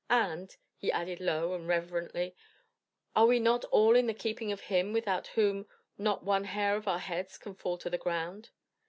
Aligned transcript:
And," 0.09 0.57
he 0.77 0.91
added 0.91 1.21
low 1.21 1.53
and 1.53 1.67
reverently, 1.67 2.35
"are 3.15 3.27
we 3.27 3.37
not 3.37 3.65
all 3.65 3.95
in 3.95 4.07
the 4.07 4.15
keeping 4.15 4.51
of 4.51 4.61
Him 4.61 4.93
without 4.93 5.27
whom 5.27 5.67
not 5.95 6.23
one 6.23 6.45
hair 6.45 6.75
of 6.75 6.87
our 6.87 6.97
heads 6.97 7.37
can 7.37 7.53
fall 7.53 7.77
to 7.77 7.87
the 7.91 7.99
ground?" 7.99 8.49